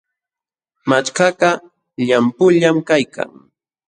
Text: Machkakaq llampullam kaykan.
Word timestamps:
Machkakaq 0.89 1.61
llampullam 2.05 2.77
kaykan. 2.87 3.31